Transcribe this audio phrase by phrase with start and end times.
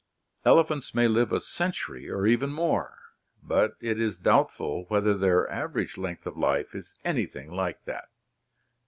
[0.45, 3.13] Elephants may live a century or even more,
[3.43, 8.09] but it is doubtful whether their average length of life is anything like that.